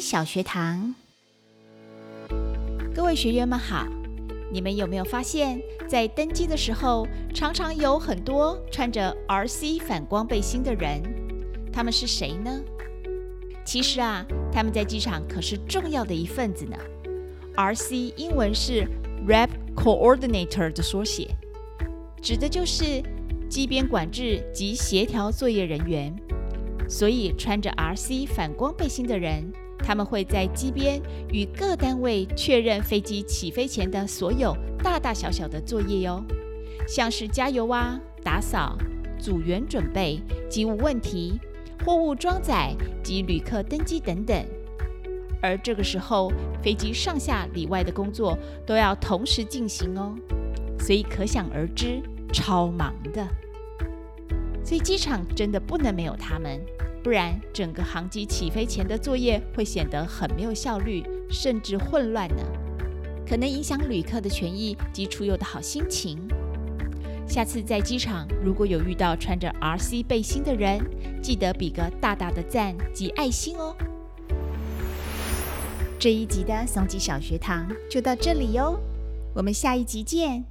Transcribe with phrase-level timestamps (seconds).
[0.00, 0.94] 小学堂，
[2.94, 3.86] 各位学员们好！
[4.50, 11.02] 你们有没有发现，在登机的时候，常常有很多穿着 RC 反光背心的人？
[11.70, 12.60] 他们是谁呢？
[13.62, 16.76] 其实啊，他们在机场可是重要的一份子呢。
[17.56, 18.88] RC 英文是
[19.28, 21.28] Rep Coordinator 的缩写，
[22.22, 23.02] 指的就是
[23.50, 26.16] 机边管制及协调作业人员。
[26.88, 31.00] 所以，穿着 RC 反光背心的人，他们会在机边
[31.32, 36.22] 与各单位确认飞机起飞前的所有大大小小的作业哟，
[36.86, 38.76] 像是加油啊、打扫、
[39.18, 41.40] 组员准备、机务问题、
[41.84, 44.44] 货物装载及旅客登机等等。
[45.42, 46.30] 而这个时候，
[46.62, 50.14] 飞机上下里外的工作都要同时进行哦，
[50.78, 52.02] 所以可想而知，
[52.32, 53.26] 超忙的。
[54.62, 56.60] 所以机场真的不能没有他们。
[57.02, 62.42] 不然，整个航机起飞前的作业会显得很没有效率，甚至混乱呢，
[63.26, 66.18] 可能影响旅客的权益及出游的好心情。
[67.26, 70.78] 下次在机场如果有遇到穿着 RC 背心的人，
[71.22, 73.74] 记得比个大大的赞及爱心哦。
[75.98, 78.78] 这一集的松吉小学堂就到这里哟，
[79.34, 80.49] 我们下一集见。